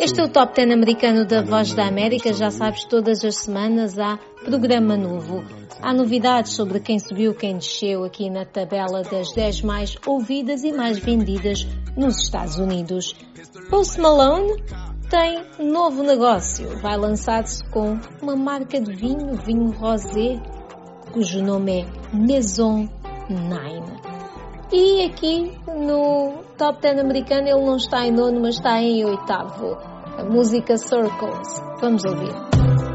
Este 0.01 0.21
é 0.21 0.25
o 0.25 0.29
Top 0.29 0.55
10 0.55 0.73
americano 0.73 1.25
da 1.25 1.43
Voz 1.43 1.73
da 1.73 1.87
América. 1.87 2.33
Já 2.33 2.51
sabes, 2.51 2.85
todas 2.85 3.25
as 3.25 3.37
semanas 3.37 3.97
há 3.99 4.19
programa 4.45 4.97
novo. 4.97 5.45
Há 5.81 5.95
novidades 5.95 6.53
sobre 6.53 6.81
quem 6.81 6.99
subiu, 6.99 7.33
quem 7.33 7.59
desceu 7.59 8.03
aqui 8.05 8.29
na 8.29 8.45
tabela 8.45 9.03
das 9.03 9.33
10 9.33 9.63
mais 9.63 9.97
ouvidas 10.05 10.65
e 10.65 10.73
mais 10.73 10.99
vendidas 10.99 11.67
nos 11.97 12.25
Estados 12.25 12.59
Unidos. 12.59 13.15
Post 13.71 14.01
Malone 14.01 14.61
tem 15.09 15.45
novo 15.61 16.03
negócio. 16.03 16.77
Vai 16.81 16.97
lançar-se 16.97 17.65
com 17.71 18.01
uma 18.21 18.35
marca 18.35 18.81
de 18.81 18.93
vinho, 18.95 19.37
vinho 19.45 19.71
rosé, 19.71 20.41
cujo 21.13 21.41
nome 21.41 21.83
é 21.83 22.17
Maison 22.17 22.89
9. 23.29 24.12
E 24.73 25.05
aqui 25.05 25.53
no 25.67 26.45
Top 26.57 26.81
10 26.81 27.01
americano 27.01 27.47
ele 27.47 27.61
não 27.61 27.77
está 27.77 28.07
em 28.07 28.11
nono, 28.11 28.41
mas 28.41 28.55
está 28.55 28.81
em 28.81 29.05
oitavo. 29.05 29.77
A 30.17 30.25
música 30.25 30.79
Circles. 30.79 31.63
Vamos 31.79 32.03
ouvir. 32.05 32.92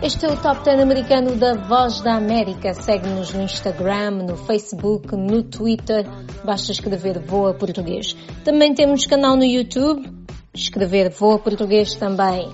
Este 0.00 0.26
é 0.26 0.30
o 0.30 0.40
Top 0.40 0.62
10 0.62 0.80
americano 0.80 1.34
da 1.34 1.54
Voz 1.54 2.00
da 2.00 2.14
América. 2.14 2.72
Segue-nos 2.72 3.34
no 3.34 3.42
Instagram, 3.42 4.22
no 4.28 4.36
Facebook, 4.36 5.16
no 5.16 5.42
Twitter. 5.42 6.06
Basta 6.44 6.70
escrever 6.70 7.18
Voa 7.18 7.52
Português. 7.52 8.14
Também 8.44 8.72
temos 8.74 9.06
canal 9.06 9.36
no 9.36 9.42
YouTube. 9.44 10.08
Escrever 10.54 11.10
Voa 11.10 11.40
Português 11.40 11.96
também. 11.96 12.48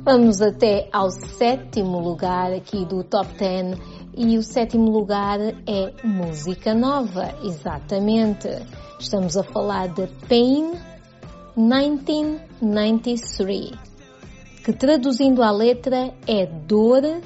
Vamos 0.00 0.42
até 0.42 0.90
ao 0.92 1.10
sétimo 1.10 1.98
lugar 1.98 2.52
aqui 2.52 2.84
do 2.84 3.02
Top 3.02 3.26
10 3.38 3.78
e 4.14 4.36
o 4.36 4.42
sétimo 4.42 4.90
lugar 4.90 5.40
é 5.40 5.94
música 6.04 6.74
nova, 6.74 7.34
exatamente. 7.42 8.50
Estamos 9.00 9.38
a 9.38 9.42
falar 9.42 9.88
de 9.88 10.06
Pain 10.28 10.72
1993, 11.56 13.91
que 14.64 14.72
traduzindo 14.72 15.42
a 15.42 15.50
letra 15.50 16.14
é 16.26 16.46
Dor 16.46 17.20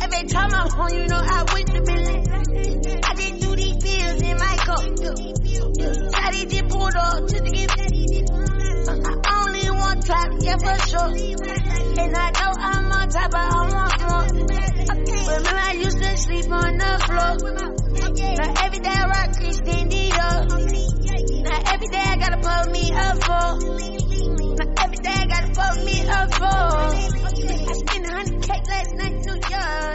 Every 0.02 0.28
time 0.28 0.50
I'm 0.52 0.70
home, 0.70 0.92
you 0.98 1.06
know 1.06 1.22
I 1.22 1.44
went 1.52 1.66
to 1.68 1.80
Billy. 1.82 2.18
I 3.02 3.14
just 3.14 3.40
do 3.40 3.56
these 3.56 3.76
pills 3.78 4.22
in 4.22 4.36
my 4.38 4.56
cup. 4.66 4.82
Daddy 6.12 6.46
just 6.46 6.68
pulled 6.68 6.96
up 6.96 7.26
to 7.28 7.40
the 7.40 7.50
gift. 7.50 7.78
Uh, 8.88 8.92
uh, 8.92 9.21
Top, 10.04 10.28
yeah, 10.40 10.56
for 10.58 10.78
sure. 10.88 11.14
And 12.02 12.16
I 12.16 12.30
know 12.34 12.52
I'm 12.58 12.90
on 12.90 13.08
top, 13.08 13.30
but 13.30 13.38
I 13.38 13.44
want 13.70 14.00
more. 14.02 14.26
I 15.54 15.72
used 15.74 15.98
to 15.98 16.16
sleep 16.16 16.50
on 16.50 16.76
the 16.76 16.98
floor. 17.06 17.36
Now 18.36 18.64
every 18.64 18.80
day 18.80 18.90
I 18.90 19.06
rock 19.06 19.30
Dior. 19.38 20.48
Now 21.44 21.60
every 21.72 21.88
day 21.88 22.02
I 22.02 22.16
gotta 22.16 22.38
put 22.38 22.72
me. 22.72 22.90
Now 22.90 23.14
every 24.82 24.98
day 24.98 25.14
I 25.14 25.26
gotta 25.26 25.50
put 25.54 25.84
me 25.84 26.02
up 26.08 26.34
for. 26.34 26.44
I 26.44 27.74
spent 27.74 28.06
100k 28.06 28.48
last 28.68 28.94
night. 28.96 29.12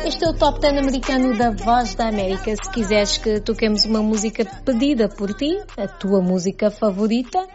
Este 0.05 0.23
é 0.23 0.29
o 0.29 0.33
Top 0.33 0.59
10 0.61 0.77
americano 0.77 1.37
da 1.37 1.51
Voz 1.51 1.95
da 1.95 2.07
América. 2.07 2.55
Se 2.55 2.71
quiseres 2.71 3.17
que 3.17 3.41
toquemos 3.41 3.83
uma 3.83 4.01
música 4.01 4.45
pedida 4.63 5.09
por 5.09 5.33
ti, 5.33 5.59
a 5.75 5.87
tua 5.87 6.21
música 6.21 6.71
favorita, 6.71 7.45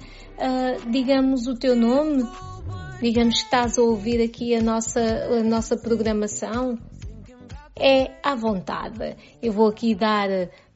digamos 0.91 1.47
o 1.47 1.55
teu 1.55 1.73
nome, 1.73 2.25
digamos 3.01 3.37
que 3.37 3.45
estás 3.45 3.77
a 3.77 3.81
ouvir 3.81 4.21
aqui 4.21 4.53
a 4.53 4.61
nossa, 4.61 4.99
a 4.99 5.41
nossa 5.41 5.77
programação, 5.77 6.77
é 7.79 8.11
à 8.21 8.35
vontade. 8.35 9.15
Eu 9.41 9.53
vou 9.53 9.69
aqui 9.69 9.95
dar 9.95 10.27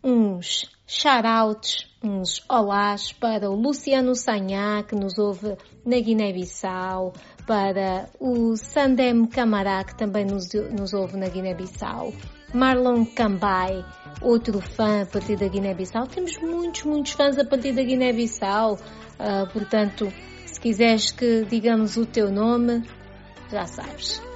uns 0.03 0.69
shoutouts, 0.87 1.87
uns 2.03 2.43
olás 2.49 3.11
para 3.13 3.49
o 3.49 3.55
Luciano 3.55 4.15
Sanhá, 4.15 4.83
que 4.83 4.95
nos 4.95 5.17
ouve 5.17 5.55
na 5.85 5.99
Guiné-Bissau, 5.99 7.13
para 7.45 8.09
o 8.19 8.55
Sandem 8.55 9.25
Camará, 9.25 9.83
que 9.83 9.97
também 9.97 10.25
nos, 10.25 10.53
nos 10.53 10.93
ouve 10.93 11.17
na 11.17 11.27
Guiné-Bissau, 11.27 12.13
Marlon 12.53 13.05
Cambai, 13.05 13.85
outro 14.21 14.59
fã 14.59 15.03
a 15.03 15.05
partir 15.05 15.37
da 15.37 15.47
Guiné-Bissau. 15.47 16.07
Temos 16.07 16.37
muitos, 16.37 16.83
muitos 16.83 17.11
fãs 17.13 17.37
a 17.37 17.45
partir 17.45 17.73
da 17.73 17.83
Guiné-Bissau, 17.83 18.73
uh, 18.73 19.53
portanto, 19.53 20.11
se 20.45 20.59
quiseres 20.59 21.11
que 21.11 21.45
digamos 21.45 21.97
o 21.97 22.05
teu 22.05 22.31
nome, 22.31 22.83
já 23.49 23.65
sabes. 23.65 24.31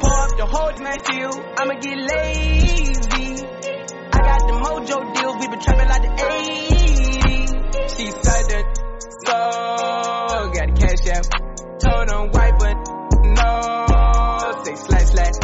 Pour 0.00 0.10
up 0.10 0.36
the 0.36 0.44
whole 0.44 0.72
night 0.80 1.08
I'ma 1.58 1.74
get 1.80 1.96
lazy. 1.96 3.33
Got 4.44 4.52
the 4.52 4.92
mojo 4.92 5.14
deals, 5.14 5.36
we 5.40 5.48
been 5.48 5.60
trapping 5.60 5.88
like 5.88 6.02
the 6.02 6.08
80s. 6.08 7.96
She 7.96 8.10
said 8.10 8.44
that 8.50 8.64
so 9.24 9.32
got 10.52 10.66
the 10.68 10.74
cash 10.76 11.04
out. 11.16 11.24
Told 11.80 12.10
him 12.10 12.30
white, 12.30 12.58
but 12.58 12.76
no. 13.24 14.62
Say 14.64 14.74
slash 14.74 15.08
slash. 15.12 15.36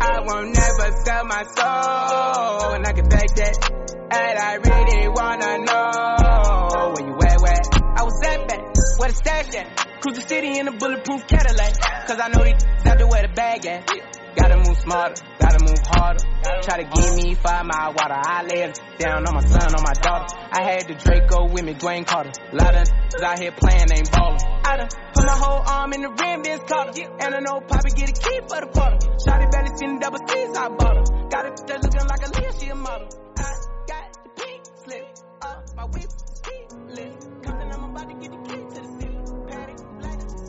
I 0.00 0.20
won't 0.20 0.54
never 0.54 0.92
sell 1.04 1.24
my 1.24 1.42
soul, 1.42 2.74
and 2.74 2.86
I 2.86 2.92
can 2.92 3.08
back 3.08 3.34
that. 3.34 3.70
And 4.10 4.38
I 4.38 4.54
really 4.62 5.08
wanna 5.08 5.58
know 5.64 6.92
where 6.94 7.06
you 7.08 7.14
at, 7.26 7.40
where 7.40 7.60
I 7.96 8.02
was 8.04 8.22
at 8.24 8.48
back, 8.48 8.60
where 8.98 9.08
the 9.08 9.14
stash 9.14 9.54
at. 9.56 10.00
Cruise 10.00 10.16
the 10.16 10.28
city 10.28 10.58
in 10.58 10.68
a 10.68 10.72
bulletproof 10.72 11.26
Cadillac, 11.26 11.74
cause 12.06 12.20
I 12.20 12.28
know 12.28 12.44
these 12.44 12.64
out 12.86 12.98
there 12.98 13.06
where 13.08 13.22
the 13.22 13.34
bag 13.34 13.66
at. 13.66 14.23
Gotta 14.36 14.56
move 14.56 14.78
smarter, 14.78 15.14
gotta 15.38 15.60
move 15.64 15.78
harder. 15.86 16.24
Try 16.62 16.82
to 16.82 16.86
give 16.90 17.14
me 17.16 17.34
five 17.34 17.64
mile 17.64 17.94
water. 17.94 18.18
I 18.18 18.42
lay 18.42 18.72
down 18.98 19.26
on 19.26 19.34
my 19.34 19.40
son, 19.40 19.74
on 19.74 19.82
my 19.82 19.94
daughter. 20.02 20.26
I 20.52 20.62
had 20.62 20.88
the 20.88 20.94
Draco 20.94 21.52
with 21.52 21.64
me, 21.64 21.74
Dwayne 21.74 22.06
Carter. 22.06 22.32
Lot 22.52 22.74
of 22.74 22.88
out 23.22 23.38
here 23.38 23.52
playing, 23.52 23.86
ain't 23.94 24.10
ballin'. 24.10 24.40
I 24.64 24.76
done 24.76 24.88
put 25.14 25.24
my 25.24 25.36
whole 25.38 25.62
arm 25.64 25.92
in 25.92 26.02
the 26.02 26.10
rim, 26.10 26.42
Vince 26.42 26.62
Carter. 26.68 27.06
And 27.20 27.34
I 27.34 27.40
know 27.40 27.60
Poppy 27.60 27.90
get 27.94 28.10
a 28.10 28.16
key 28.18 28.40
for 28.48 28.60
the 28.60 28.68
quarter. 28.74 28.98
Shotty 29.22 29.50
belly 29.50 29.70
seen 29.78 29.98
double 30.00 30.18
C's, 30.26 30.56
I 30.56 30.68
bought 30.68 30.96
her. 30.96 31.28
Got 31.30 31.46
it 31.46 31.66
that 31.68 31.82
looking 31.82 32.06
like 32.08 32.22
a 32.26 32.30
Leah, 32.34 32.52
she 32.58 32.68
a 32.68 32.74
model. 32.74 33.08
I 33.38 33.50
got 33.86 34.06
the 34.24 34.30
pink 34.34 34.62
slip 34.84 35.06
up 35.42 35.76
my 35.76 35.84
whip. 35.84 36.10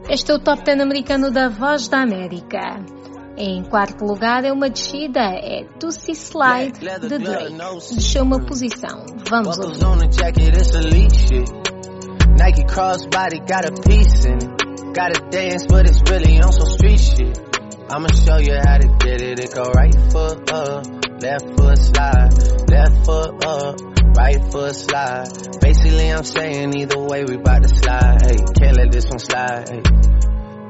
Este 0.07 0.31
é 0.31 0.35
o 0.35 0.39
Top 0.39 0.63
10 0.63 0.81
americano 0.81 1.31
da 1.31 1.49
Voz 1.49 1.87
da 1.87 2.01
América. 2.03 2.94
Em 3.37 3.63
quarto 3.63 4.05
lugar 4.05 4.45
é 4.45 4.51
uma 4.51 4.69
descida, 4.69 5.19
é 5.19 5.65
Tussie 5.79 6.13
Slide 6.13 6.79
de 6.79 7.17
Drake. 7.19 7.53
Desceu 7.93 8.23
uma 8.23 8.39
posição. 8.39 9.05
Vamos 9.29 9.59
ouvir. 9.59 9.79
Nike 12.37 12.65
crossbody 12.65 13.39
got 13.39 13.65
a 13.65 13.71
piece 13.71 14.25
in 14.25 14.35
it. 14.35 14.65
Gotta 14.93 15.19
dance, 15.29 15.65
but 15.67 15.87
it's 15.87 16.01
really 16.09 16.39
on 16.41 16.51
some 16.51 16.69
street 16.71 16.99
shit. 16.99 17.39
I'ma 17.89 18.07
show 18.07 18.37
you 18.37 18.55
how 18.65 18.77
to 18.77 18.87
get 18.99 19.21
it. 19.21 19.39
It 19.39 19.53
go 19.53 19.63
right 19.63 19.93
foot 20.11 20.51
up, 20.51 20.85
left 21.21 21.45
foot 21.57 21.77
slide, 21.77 22.31
left 22.69 23.05
foot 23.05 23.45
up, 23.45 23.75
right 24.17 24.51
foot 24.51 24.75
slide. 24.75 25.27
Basically, 25.61 26.09
I'm 26.11 26.23
saying 26.23 26.77
either 26.77 26.99
way 26.99 27.23
we 27.23 27.37
bout 27.37 27.63
to 27.63 27.69
slide. 27.69 28.21
Hey, 28.25 28.37
can't 28.57 28.77
let 28.77 28.91
this 28.91 29.05
one 29.09 29.19
slide. 29.19 29.69
Hey. 29.69 30.34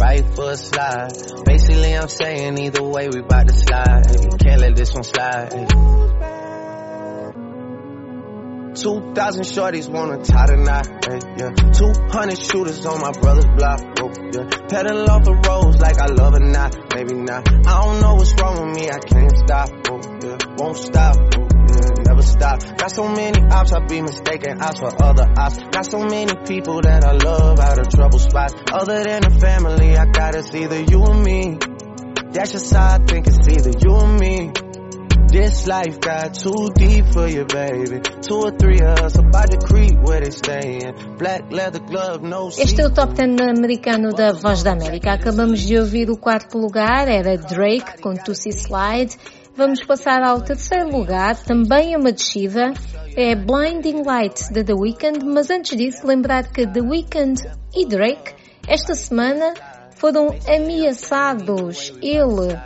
right 0.00 0.24
foot 0.34 0.58
slide. 0.58 1.12
Basically, 1.44 1.96
I'm 1.96 2.08
saying 2.08 2.58
either 2.58 2.82
way 2.82 3.08
we 3.08 3.20
bout 3.20 3.48
to 3.48 3.54
slide. 3.54 4.40
Can't 4.40 4.60
let 4.60 4.74
this 4.74 4.94
one 4.94 5.04
slide. 5.04 5.52
Hey. 5.52 5.66
2,000 8.72 9.44
shorties 9.44 9.88
wanna 9.90 10.22
tie 10.24 10.46
the 10.46 10.56
knot, 10.56 10.86
yeah. 11.36 11.50
200 11.50 12.38
shooters 12.38 12.86
on 12.86 13.00
my 13.00 13.10
brother's 13.12 13.44
block, 13.58 13.80
oh, 14.00 14.10
yeah. 14.32 14.46
Pedal 14.68 15.10
off 15.10 15.24
the 15.24 15.34
roads 15.34 15.78
like 15.78 15.98
I 15.98 16.06
love 16.06 16.34
it 16.34 16.42
not, 16.42 16.76
maybe 16.94 17.14
not. 17.14 17.48
I 17.66 17.82
don't 17.82 18.00
know 18.00 18.14
what's 18.14 18.32
wrong 18.40 18.68
with 18.68 18.76
me, 18.76 18.88
I 18.88 18.98
can't 19.00 19.36
stop, 19.36 19.70
oh, 19.90 20.00
yeah. 20.22 20.38
Won't 20.56 20.78
stop, 20.78 21.16
oh. 21.36 21.49
Never 22.20 22.32
stop. 22.32 22.76
Got 22.76 22.90
so 22.90 23.08
many 23.08 23.40
ops, 23.50 23.72
I 23.72 23.80
be 23.86 24.02
mistaken 24.02 24.60
ops 24.60 24.80
for 24.80 25.02
other 25.02 25.26
ops. 25.38 25.56
Got 25.56 25.86
so 25.86 26.00
many 26.00 26.34
people 26.46 26.80
that 26.82 27.04
I 27.04 27.12
love 27.12 27.58
out 27.58 27.78
of 27.78 27.88
trouble 27.88 28.18
spots. 28.18 28.54
Other 28.72 29.02
than 29.04 29.22
the 29.22 29.38
family, 29.40 29.96
I 29.96 30.04
got 30.04 30.34
it's 30.34 30.54
either 30.54 30.80
you 30.82 31.00
or 31.00 31.14
me. 31.14 31.56
That's 32.32 32.52
just 32.52 32.72
how 32.74 32.96
I 32.96 32.98
think 32.98 33.26
it's 33.26 33.48
either 33.48 33.70
you 33.70 33.92
or 33.92 34.18
me. 34.18 34.52
This 35.32 35.66
life 35.66 36.00
got 36.00 36.34
too 36.34 36.70
deep 36.74 37.06
for 37.12 37.26
you, 37.28 37.44
baby. 37.44 38.00
Two 38.20 38.42
or 38.42 38.50
three 38.50 38.80
of 38.80 38.98
us 38.98 39.16
about 39.16 39.50
to 39.52 39.58
creep 39.58 39.96
where 40.02 40.20
they 40.20 40.30
stayin'. 40.30 41.16
Black 41.16 41.50
leather 41.52 41.80
glove, 41.80 42.22
no 42.22 42.48
Este 42.48 42.82
é 42.82 42.86
o 42.86 42.90
Top 42.90 43.14
10 43.14 43.40
americano 43.48 44.12
da 44.12 44.32
Voz 44.32 44.62
da 44.62 44.72
América. 44.72 45.12
Acabamos 45.12 45.60
de 45.60 45.78
ouvir 45.78 46.10
o 46.10 46.16
quarto 46.16 46.58
lugar, 46.58 47.08
era 47.08 47.36
Drake 47.38 48.02
com 48.02 48.12
Tussie 48.14 48.52
Slide. 48.52 49.16
Vamos 49.60 49.84
passar 49.84 50.22
ao 50.22 50.40
terceiro 50.40 50.88
lugar, 50.88 51.36
também 51.36 51.94
uma 51.94 52.10
descida, 52.10 52.72
é 53.14 53.36
Blinding 53.36 54.02
Light 54.06 54.50
de 54.50 54.64
The 54.64 54.72
Weeknd, 54.72 55.22
mas 55.22 55.50
antes 55.50 55.76
disso 55.76 56.06
lembrar 56.06 56.50
que 56.50 56.66
The 56.66 56.80
Weeknd 56.80 57.42
e 57.76 57.84
Drake 57.84 58.32
esta 58.66 58.94
semana 58.94 59.52
foram 59.96 60.28
ameaçados. 60.48 61.92
Ele, 62.00 62.56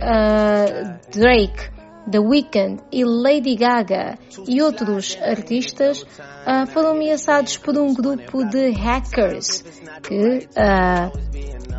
ah, 0.00 1.00
Drake, 1.12 1.68
The 2.08 2.20
Weeknd 2.20 2.80
e 2.92 3.04
Lady 3.04 3.56
Gaga 3.56 4.16
e 4.46 4.62
outros 4.62 5.18
artistas 5.20 6.06
ah, 6.46 6.64
foram 6.64 6.90
ameaçados 6.90 7.56
por 7.56 7.76
um 7.76 7.92
grupo 7.92 8.44
de 8.44 8.70
hackers 8.70 9.64
que 10.04 10.48
ah, 10.56 11.10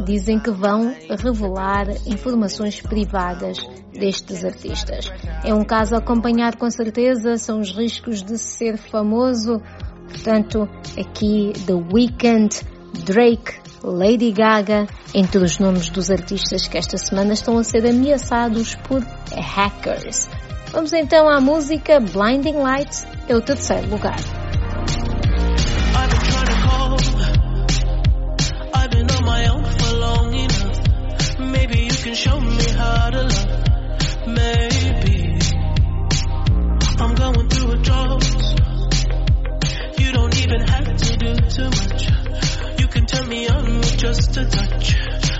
dizem 0.03 0.41
que 0.41 0.51
vão 0.51 0.93
revelar 1.09 1.87
informações 2.05 2.81
privadas 2.81 3.57
destes 4.01 4.43
artistas. 4.43 5.11
É 5.45 5.53
um 5.53 5.63
caso 5.63 5.93
a 5.93 5.99
acompanhar 5.99 6.55
com 6.55 6.69
certeza, 6.69 7.37
são 7.37 7.59
os 7.59 7.71
riscos 7.71 8.23
de 8.23 8.37
ser 8.37 8.77
famoso. 8.77 9.61
Portanto, 10.07 10.67
aqui 10.99 11.53
The 11.67 11.73
Weeknd, 11.73 12.49
Drake, 13.05 13.53
Lady 13.83 14.31
Gaga, 14.31 14.87
entre 15.13 15.43
os 15.43 15.59
nomes 15.59 15.89
dos 15.89 16.09
artistas 16.09 16.67
que 16.67 16.77
esta 16.77 16.97
semana 16.97 17.33
estão 17.33 17.57
a 17.57 17.63
ser 17.63 17.87
ameaçados 17.87 18.75
por 18.75 19.01
hackers. 19.31 20.27
Vamos 20.71 20.91
então 20.93 21.29
à 21.29 21.39
música 21.39 21.99
Blinding 21.99 22.57
Lights, 22.57 23.05
é 23.29 23.35
o 23.35 23.41
terceiro 23.41 23.87
lugar. 23.89 24.17
Show 32.13 32.41
me 32.41 32.71
how 32.77 33.09
to 33.09 33.23
love. 33.23 33.40
Me 43.31 43.47
on 43.47 43.81
just 43.81 44.35
a 44.35 44.43
touch, 44.43 45.30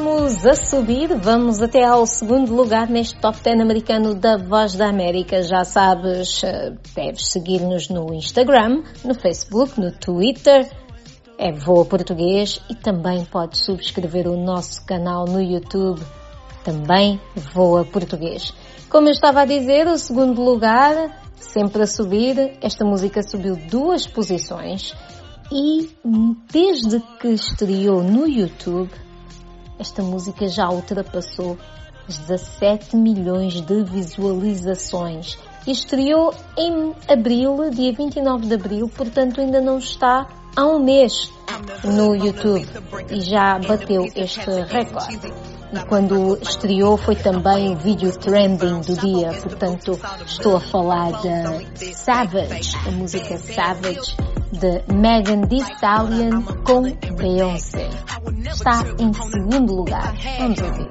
Continuamos 0.00 0.46
a 0.46 0.54
subir, 0.54 1.14
vamos 1.18 1.60
até 1.60 1.84
ao 1.84 2.06
segundo 2.06 2.54
lugar 2.54 2.88
neste 2.88 3.20
Top 3.20 3.38
10 3.38 3.60
americano 3.60 4.14
da 4.14 4.38
Voz 4.38 4.74
da 4.74 4.88
América. 4.88 5.42
Já 5.42 5.62
sabes, 5.62 6.42
eh, 6.42 6.72
deves 6.96 7.26
seguir-nos 7.26 7.90
no 7.90 8.14
Instagram, 8.14 8.82
no 9.04 9.14
Facebook, 9.14 9.78
no 9.78 9.92
Twitter, 9.92 10.66
é 11.36 11.52
Voa 11.52 11.84
Português 11.84 12.62
e 12.70 12.74
também 12.74 13.26
podes 13.26 13.62
subscrever 13.62 14.26
o 14.26 14.42
nosso 14.42 14.86
canal 14.86 15.26
no 15.26 15.38
YouTube, 15.38 16.00
também 16.64 17.20
Voa 17.52 17.84
Português. 17.84 18.54
Como 18.88 19.06
eu 19.06 19.12
estava 19.12 19.42
a 19.42 19.44
dizer, 19.44 19.86
o 19.86 19.98
segundo 19.98 20.42
lugar, 20.42 21.20
sempre 21.36 21.82
a 21.82 21.86
subir, 21.86 22.56
esta 22.62 22.86
música 22.86 23.22
subiu 23.22 23.54
duas 23.70 24.06
posições 24.06 24.94
E 25.52 25.90
desde 26.50 27.00
que 27.20 27.28
estreou 27.28 28.02
no 28.02 28.26
YouTube, 28.26 28.90
esta 29.80 30.02
música 30.02 30.46
já 30.46 30.68
ultrapassou 30.68 31.58
os 32.06 32.18
17 32.18 32.96
milhões 32.96 33.60
de 33.62 33.82
visualizações. 33.82 35.38
E 35.66 35.70
estreou 35.72 36.34
em 36.56 36.94
abril, 37.08 37.70
dia 37.70 37.92
29 37.92 38.46
de 38.46 38.54
abril, 38.54 38.88
portanto 38.88 39.40
ainda 39.40 39.60
não 39.60 39.78
está 39.78 40.26
há 40.54 40.66
um 40.66 40.82
mês 40.82 41.32
no 41.84 42.14
YouTube 42.14 42.66
e 43.10 43.20
já 43.20 43.58
bateu 43.58 44.06
este 44.14 44.50
recorde. 44.68 45.32
E 45.72 45.78
quando 45.86 46.36
estreou 46.42 46.96
foi 46.96 47.14
também 47.14 47.76
vídeo 47.76 48.12
trending 48.18 48.80
do 48.80 48.96
dia, 48.96 49.32
portanto 49.40 49.98
estou 50.26 50.56
a 50.56 50.60
falar 50.60 51.12
de 51.22 51.94
Savage, 51.94 52.76
a 52.86 52.90
música 52.90 53.38
Savage 53.38 54.16
de 54.52 54.82
Megan 54.92 55.42
Thee 55.42 55.60
Stallion 55.60 56.42
com 56.64 56.82
Beyoncé. 57.16 57.88
Está 58.52 58.84
em 58.98 59.12
segundo 59.12 59.74
lugar. 59.74 60.14
Vamos 60.38 60.60
ouvir. 60.60 60.90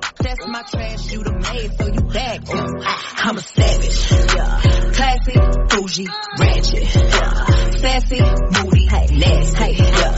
I'm 3.21 3.37
a 3.37 3.41
savage, 3.41 4.11
yeah. 4.35 4.61
Classy, 4.93 5.33
bougie, 5.69 6.07
ratchet, 6.39 6.95
yeah. 6.95 7.45
Sassy, 7.77 8.19
moody, 8.55 8.85
nasty, 8.87 9.75
yeah. 9.77 10.13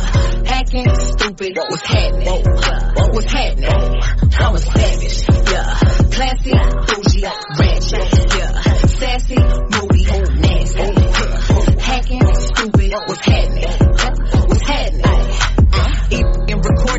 Acting 0.47 0.89
stupid, 0.95 1.57
what's 1.57 1.81
happening? 1.87 2.43
What 2.95 3.13
was 3.15 3.25
happening? 3.25 4.01
I'm 4.39 4.55
a 4.55 4.59
savage, 4.59 5.25
yeah. 5.51 5.75
Classy, 6.11 6.51
bougie, 6.87 7.25
ratchet, 7.59 8.07
yeah. 8.37 8.61
Sassy, 8.85 9.35
moody, 9.35 10.03
nasty, 10.39 10.81
yeah. 10.81 11.79
Hacking, 11.81 12.35
stupid, 12.35 12.91
what's 13.07 13.19
happening? 13.19 13.30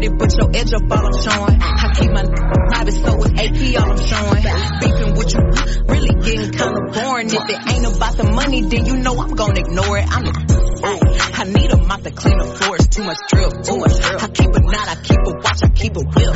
Recorded, 0.03 0.19
but 0.19 0.35
your 0.39 0.51
edge 0.55 0.73
up 0.75 0.83
all 0.91 0.99
I'm 0.99 1.15
uh-huh. 1.15 1.31
showing. 1.31 1.63
I 1.63 1.93
keep 1.95 2.11
my 2.11 2.25
private, 2.25 2.95
so 2.95 3.23
it's 3.23 3.35
AP 3.39 3.83
all 3.83 3.91
I'm 3.91 4.03
showing. 4.03 4.43
Beefing 4.81 5.15
with 5.15 5.31
you, 5.35 5.43
really 5.87 6.15
getting 6.23 6.51
kinda 6.51 6.81
boring. 6.93 7.27
If 7.27 7.47
it 7.49 7.61
ain't 7.71 7.87
about 7.87 8.17
the 8.17 8.25
money, 8.25 8.63
then 8.63 8.87
you 8.87 8.97
know 8.97 9.15
I'm 9.21 9.35
gonna 9.35 9.61
ignore 9.61 9.99
it. 9.99 10.07
I'm 10.09 10.25
the, 10.25 10.63
I 10.83 11.45
need 11.45 11.71
a 11.71 11.77
mop 11.77 12.03
to 12.03 12.11
clean 12.11 12.39
the 12.39 12.47
floors. 12.47 12.87
Too 12.89 13.05
much 13.05 13.19
drip, 13.31 13.53
too 13.63 13.79
much 13.79 13.95
drip. 14.03 14.23
I 14.23 14.29
keep 14.29 14.51
a 14.51 14.61
knot, 14.61 14.89
I 14.89 14.97
keep 15.03 15.23
a 15.23 15.33
watch, 15.39 15.63
I 15.63 15.69
keep 15.71 15.97
a 15.97 16.03
whip. 16.03 16.33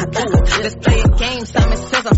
Let's 0.62 0.76
play 0.76 1.00
a 1.02 1.08
game. 1.18 1.44
Simon 1.46 1.78
says 1.78 2.06
I'm 2.06 2.15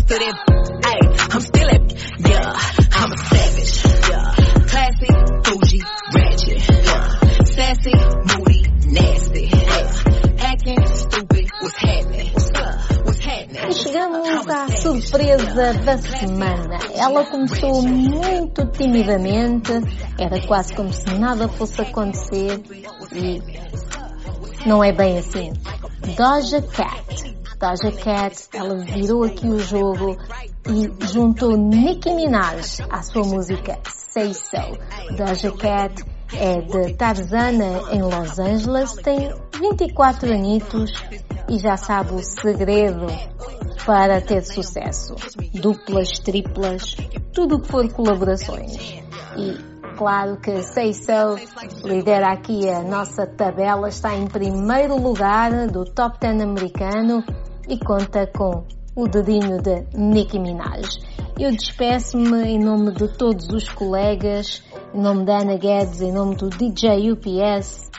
da 15.59 15.97
semana. 15.97 16.79
Ela 16.95 17.25
começou 17.25 17.83
muito 17.83 18.65
timidamente, 18.67 19.73
era 20.17 20.39
quase 20.47 20.73
como 20.73 20.93
se 20.93 21.13
nada 21.15 21.49
fosse 21.49 21.81
acontecer 21.81 22.61
e 23.13 23.41
não 24.65 24.81
é 24.81 24.93
bem 24.93 25.17
assim. 25.17 25.51
Doja 26.15 26.61
Cat. 26.61 27.37
Doja 27.59 27.91
Cat, 27.91 28.47
ela 28.53 28.77
virou 28.77 29.25
aqui 29.25 29.49
o 29.49 29.59
jogo 29.59 30.15
e 30.69 31.07
juntou 31.07 31.57
Nicki 31.57 32.13
Minaj 32.13 32.81
à 32.89 33.01
sua 33.01 33.25
música 33.25 33.77
Say 33.83 34.33
So. 34.33 34.77
Doja 35.17 35.51
Cat 35.57 36.05
é 36.37 36.61
de 36.61 36.93
Tarzana 36.93 37.81
em 37.91 38.01
Los 38.01 38.39
Angeles, 38.39 38.93
tem 38.93 39.29
24 39.59 40.31
anitos 40.31 41.03
e 41.49 41.59
já 41.59 41.75
sabe 41.75 42.13
o 42.13 42.23
segredo 42.23 43.07
para 43.85 44.21
ter 44.21 44.41
sucesso. 44.43 45.15
Duplas, 45.53 46.19
triplas, 46.19 46.95
tudo 47.33 47.55
o 47.55 47.61
que 47.61 47.67
for 47.67 47.91
colaborações. 47.91 49.01
E 49.37 49.95
claro 49.97 50.39
que 50.39 50.61
Say 50.63 50.93
So 50.93 51.35
lidera 51.83 52.33
aqui 52.33 52.69
a 52.69 52.81
nossa 52.81 53.25
tabela, 53.25 53.89
está 53.89 54.15
em 54.15 54.27
primeiro 54.27 54.95
lugar 54.95 55.67
do 55.67 55.85
top 55.85 56.19
10 56.19 56.41
americano 56.41 57.23
e 57.67 57.77
conta 57.77 58.27
com 58.27 58.65
o 58.95 59.07
dedinho 59.07 59.61
de 59.61 59.85
Nicki 59.95 60.39
Minaj. 60.39 60.87
Eu 61.39 61.51
despeço-me 61.51 62.43
em 62.43 62.59
nome 62.59 62.91
de 62.93 63.07
todos 63.17 63.47
os 63.49 63.69
colegas, 63.69 64.61
em 64.93 65.01
nome 65.01 65.25
da 65.25 65.39
Ana 65.39 65.57
Guedes, 65.57 66.01
em 66.01 66.11
nome 66.11 66.35
do 66.35 66.49
DJ 66.49 67.11
UPS 67.11 67.89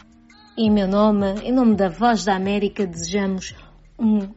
em 0.63 0.71
meu 0.71 0.87
nome, 0.87 1.27
em 1.43 1.53
nome 1.53 1.75
da 1.75 1.89
Voz 1.89 2.25
da 2.25 2.37
América, 2.37 2.87
desejamos 2.87 3.55
um 3.99 4.29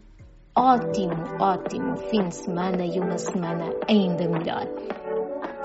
ótimo, 0.55 1.15
ótimo 1.39 1.97
fim 1.97 2.27
de 2.27 2.35
semana 2.35 2.85
e 2.85 2.99
uma 2.99 3.17
semana 3.17 3.73
ainda 3.87 4.27
melhor. 4.27 4.67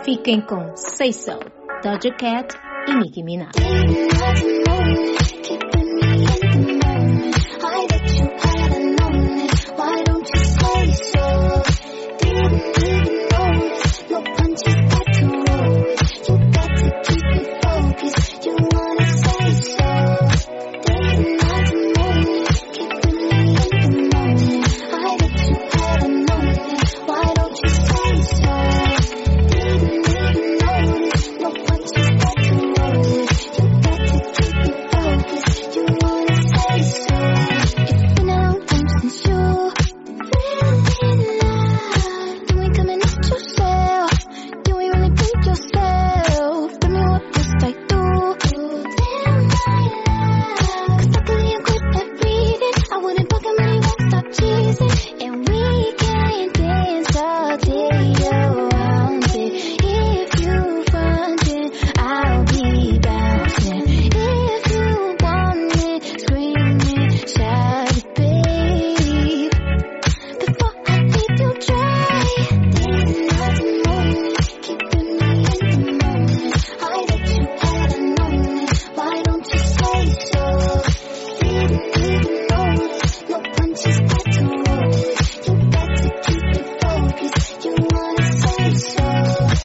Fiquem 0.05 0.41
com 0.41 0.75
Say 0.77 1.13
So, 1.13 1.39
Doja 1.83 2.15
Cat 2.17 2.55
e 2.89 2.95
Nicki 2.95 3.23
Minaj. 3.23 3.53